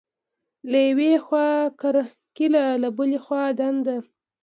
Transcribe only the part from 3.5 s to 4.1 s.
دنده.